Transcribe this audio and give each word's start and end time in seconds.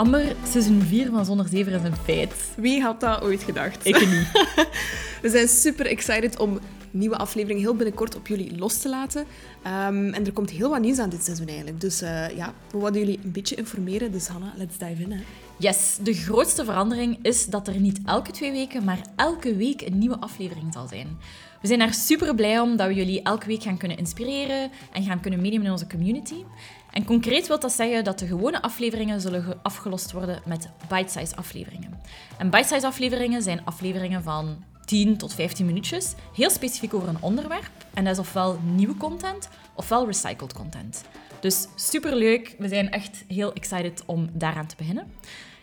Amber, 0.00 0.36
seizoen 0.48 0.82
4 0.82 1.10
van 1.10 1.24
Zonder 1.24 1.48
Zever 1.48 1.72
is 1.72 1.82
een 1.82 1.96
feit. 1.96 2.34
Wie 2.56 2.82
had 2.82 3.00
dat 3.00 3.22
ooit 3.22 3.42
gedacht? 3.42 3.86
Ik 3.86 4.06
niet. 4.06 4.28
We 5.22 5.28
zijn 5.28 5.48
super 5.48 5.86
excited 5.86 6.38
om 6.38 6.58
nieuwe 6.90 7.16
aflevering 7.16 7.60
heel 7.60 7.74
binnenkort 7.74 8.16
op 8.16 8.26
jullie 8.26 8.58
los 8.58 8.78
te 8.78 8.88
laten. 8.88 9.24
Ehm, 9.62 10.12
en 10.12 10.26
er 10.26 10.32
komt 10.32 10.50
heel 10.50 10.70
wat 10.70 10.80
nieuws 10.80 10.98
aan 10.98 11.10
dit 11.10 11.24
seizoen 11.24 11.46
eigenlijk. 11.46 11.80
Dus 11.80 12.02
uh, 12.02 12.36
ja, 12.36 12.54
we 12.70 12.78
wilden 12.78 13.00
jullie 13.00 13.20
een 13.24 13.32
beetje 13.32 13.54
informeren. 13.54 14.12
Dus 14.12 14.26
Hanna, 14.26 14.52
let's 14.56 14.78
dive 14.78 15.02
in. 15.02 15.12
Hè. 15.12 15.20
Yes, 15.56 15.98
de 16.02 16.14
grootste 16.14 16.64
verandering 16.64 17.18
is 17.22 17.46
dat 17.46 17.68
er 17.68 17.80
niet 17.80 18.00
elke 18.04 18.30
twee 18.30 18.52
weken, 18.52 18.84
maar 18.84 19.00
elke 19.16 19.56
week 19.56 19.80
een 19.80 19.98
nieuwe 19.98 20.20
aflevering 20.20 20.72
zal 20.72 20.88
zijn. 20.88 21.18
We 21.60 21.66
zijn 21.66 21.78
daar 21.78 21.94
super 21.94 22.34
blij 22.34 22.60
om 22.60 22.76
dat 22.76 22.86
we 22.86 22.94
jullie 22.94 23.22
elke 23.22 23.46
week 23.46 23.62
gaan 23.62 23.76
kunnen 23.76 23.98
inspireren 23.98 24.70
en 24.92 25.02
gaan 25.02 25.20
kunnen 25.20 25.40
meenemen 25.40 25.66
in 25.66 25.72
onze 25.72 25.86
community. 25.86 26.44
En 26.90 27.04
concreet 27.04 27.46
wil 27.46 27.60
dat 27.60 27.72
zeggen 27.72 28.04
dat 28.04 28.18
de 28.18 28.26
gewone 28.26 28.62
afleveringen 28.62 29.20
zullen 29.20 29.58
afgelost 29.62 30.12
worden 30.12 30.42
met 30.46 30.68
bite-size 30.88 31.36
afleveringen. 31.36 32.00
En 32.38 32.50
bite-size 32.50 32.86
afleveringen 32.86 33.42
zijn 33.42 33.64
afleveringen 33.64 34.22
van 34.22 34.64
10 34.84 35.16
tot 35.16 35.34
15 35.34 35.66
minuutjes, 35.66 36.14
heel 36.34 36.50
specifiek 36.50 36.94
over 36.94 37.08
een 37.08 37.22
onderwerp. 37.22 37.70
En 37.94 38.04
dat 38.04 38.12
is 38.12 38.18
ofwel 38.18 38.58
nieuwe 38.64 38.96
content, 38.96 39.48
ofwel 39.74 40.06
recycled 40.06 40.52
content. 40.52 41.04
Dus 41.40 41.68
superleuk, 41.74 42.54
we 42.58 42.68
zijn 42.68 42.90
echt 42.90 43.24
heel 43.28 43.52
excited 43.52 44.02
om 44.06 44.30
daaraan 44.32 44.66
te 44.66 44.76
beginnen. 44.76 45.06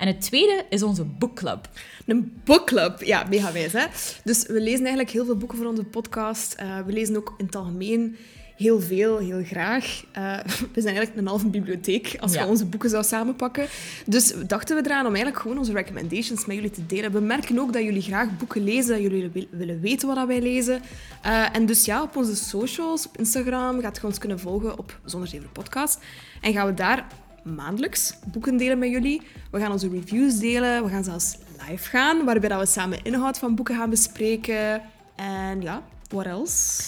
En 0.00 0.06
het 0.06 0.20
tweede 0.20 0.64
is 0.68 0.82
onze 0.82 1.04
boekclub. 1.04 1.68
Een 2.06 2.40
boekclub, 2.44 3.02
ja, 3.02 3.26
mega 3.28 3.52
wijs 3.52 3.72
hè. 3.72 3.86
Dus 4.24 4.46
we 4.46 4.60
lezen 4.60 4.80
eigenlijk 4.80 5.10
heel 5.10 5.24
veel 5.24 5.36
boeken 5.36 5.58
voor 5.58 5.66
onze 5.66 5.84
podcast. 5.84 6.56
Uh, 6.60 6.78
we 6.86 6.92
lezen 6.92 7.16
ook 7.16 7.34
in 7.38 7.46
het 7.46 7.56
algemeen 7.56 8.16
heel 8.56 8.80
veel, 8.80 9.18
heel 9.18 9.44
graag. 9.44 10.04
Uh, 10.18 10.38
we 10.74 10.80
zijn 10.80 10.94
eigenlijk 10.96 11.16
een 11.16 11.26
halve 11.26 11.48
bibliotheek 11.48 12.16
als 12.20 12.32
we 12.32 12.46
onze 12.46 12.66
boeken 12.66 12.90
zouden 12.90 13.10
samenpakken. 13.10 13.66
Dus 14.06 14.34
dachten 14.46 14.76
we 14.76 14.82
eraan 14.84 15.06
om 15.06 15.14
eigenlijk 15.14 15.42
gewoon 15.42 15.58
onze 15.58 15.72
recommendations 15.72 16.46
met 16.46 16.56
jullie 16.56 16.70
te 16.70 16.86
delen. 16.86 17.12
We 17.12 17.20
merken 17.20 17.58
ook 17.58 17.72
dat 17.72 17.82
jullie 17.82 18.02
graag 18.02 18.36
boeken 18.38 18.64
lezen, 18.64 19.02
jullie 19.02 19.48
willen 19.50 19.80
weten 19.80 20.08
wat 20.08 20.26
wij 20.26 20.40
lezen. 20.40 20.82
Uh, 21.26 21.56
en 21.56 21.66
dus 21.66 21.84
ja, 21.84 22.02
op 22.02 22.16
onze 22.16 22.36
socials, 22.36 23.06
op 23.06 23.16
Instagram, 23.16 23.80
gaat 23.80 23.96
je 23.96 24.06
ons 24.06 24.18
kunnen 24.18 24.40
volgen 24.40 24.78
op 24.78 25.00
Zonder 25.04 25.28
Zeven 25.28 25.52
Podcast. 25.52 25.98
En 26.40 26.52
gaan 26.52 26.66
we 26.66 26.74
daar 26.74 27.06
maandelijks 27.42 28.14
boeken 28.26 28.56
delen 28.56 28.78
met 28.78 28.90
jullie. 28.90 29.22
We 29.50 29.60
gaan 29.60 29.72
onze 29.72 29.88
reviews 29.88 30.38
delen. 30.38 30.84
We 30.84 30.90
gaan 30.90 31.04
zelfs 31.04 31.38
live 31.68 31.88
gaan, 31.88 32.24
waarbij 32.24 32.48
dat 32.48 32.60
we 32.60 32.66
samen 32.66 33.02
inhoud 33.02 33.38
van 33.38 33.54
boeken 33.54 33.76
gaan 33.76 33.90
bespreken. 33.90 34.82
En 35.16 35.62
ja, 35.62 35.82
what 36.08 36.26
else? 36.26 36.82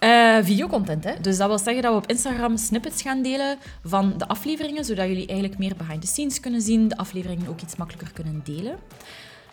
Uh, 0.00 0.38
videocontent, 0.42 1.04
hè. 1.04 1.20
Dus 1.20 1.36
dat 1.36 1.48
wil 1.48 1.58
zeggen 1.58 1.82
dat 1.82 1.92
we 1.92 1.98
op 1.98 2.06
Instagram 2.06 2.56
snippets 2.56 3.02
gaan 3.02 3.22
delen 3.22 3.58
van 3.84 4.14
de 4.18 4.28
afleveringen, 4.28 4.84
zodat 4.84 5.06
jullie 5.06 5.26
eigenlijk 5.26 5.58
meer 5.58 5.76
behind 5.76 6.00
the 6.00 6.06
scenes 6.06 6.40
kunnen 6.40 6.60
zien, 6.60 6.88
de 6.88 6.96
afleveringen 6.96 7.48
ook 7.48 7.60
iets 7.60 7.76
makkelijker 7.76 8.12
kunnen 8.12 8.40
delen. 8.44 8.78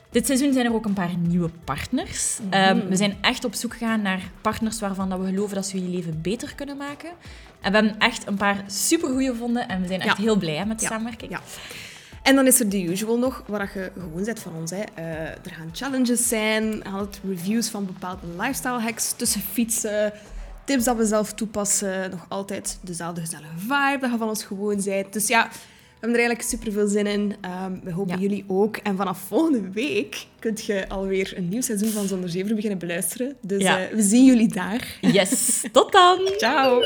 Dit 0.09 0.25
seizoen 0.25 0.53
zijn 0.53 0.65
er 0.65 0.73
ook 0.73 0.85
een 0.85 0.93
paar 0.93 1.17
nieuwe 1.17 1.49
partners. 1.63 2.37
Mhm. 2.41 2.53
Ehm, 2.53 2.87
we 2.87 2.95
zijn 2.95 3.17
echt 3.21 3.45
op 3.45 3.53
zoek 3.53 3.73
gegaan 3.73 4.01
naar 4.01 4.21
partners 4.41 4.79
waarvan 4.79 5.09
dat 5.09 5.19
we 5.19 5.25
geloven 5.25 5.55
dat 5.55 5.65
ze 5.65 5.79
jullie 5.79 5.95
leven 5.95 6.21
beter 6.21 6.55
kunnen 6.55 6.77
maken. 6.77 7.09
En 7.61 7.71
we 7.71 7.77
hebben 7.77 7.99
echt 7.99 8.27
een 8.27 8.37
paar 8.37 8.63
supergoeie 8.67 9.29
gevonden 9.29 9.67
en 9.67 9.81
we 9.81 9.87
zijn 9.87 10.01
echt 10.01 10.17
heel 10.17 10.37
blij 10.37 10.65
met 10.65 10.79
de 10.79 10.85
samenwerking. 10.85 11.31
Ja. 11.31 11.41
En 12.23 12.35
dan 12.35 12.47
is 12.47 12.59
er 12.59 12.69
de 12.69 12.83
usual 12.83 13.17
nog, 13.17 13.43
waar 13.47 13.71
je 13.73 13.91
gewoon 13.93 14.23
zet 14.23 14.39
van 14.39 14.55
ons. 14.55 14.71
Hè. 14.71 14.83
Uh, 14.99 15.05
er 15.21 15.51
gaan 15.51 15.69
challenges 15.71 16.27
zijn, 16.27 16.83
altijd 16.83 17.19
reviews 17.27 17.69
van 17.69 17.85
bepaalde 17.85 18.27
lifestyle 18.37 18.79
hacks 18.79 19.11
tussen 19.11 19.41
fietsen, 19.41 20.13
tips 20.63 20.83
dat 20.83 20.97
we 20.97 21.05
zelf 21.05 21.33
toepassen. 21.33 22.09
Nog 22.09 22.25
altijd 22.27 22.79
dezelfde 22.81 23.21
gezellige 23.21 23.57
vibe 23.57 23.97
dat 23.99 24.11
je 24.11 24.17
van 24.17 24.27
ons 24.27 24.43
gewoon 24.43 24.81
bent. 24.83 25.13
Dus 25.13 25.27
ja, 25.27 25.49
we 25.99 26.05
hebben 26.05 26.21
er 26.21 26.27
eigenlijk 26.27 26.61
super 26.61 26.79
veel 26.79 26.87
zin 26.87 27.07
in. 27.07 27.35
Ehm, 27.41 27.73
we 27.83 27.91
hopen 27.91 28.19
jullie 28.19 28.43
ook. 28.47 28.77
En 28.77 28.95
vanaf 28.95 29.19
volgende 29.19 29.69
week 29.71 30.25
kunt 30.39 30.65
je 30.65 30.89
alweer 30.89 31.33
een 31.35 31.49
nieuw 31.49 31.61
seizoen 31.61 31.89
van 31.89 32.07
Zonder 32.07 32.29
Zeven 32.29 32.55
beginnen 32.55 32.79
beluisteren. 32.79 33.35
Dus 33.41 33.63
eh, 33.63 33.75
we 33.91 34.01
zien 34.01 34.25
jullie 34.25 34.47
daar. 34.47 34.97
Yes, 35.01 35.63
tot 35.71 35.91
dan. 35.91 36.19
Ciao. 36.37 36.81